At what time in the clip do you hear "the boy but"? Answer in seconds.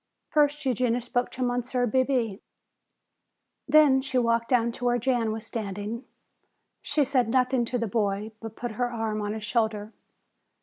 7.77-8.55